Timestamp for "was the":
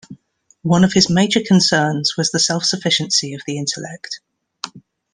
2.17-2.39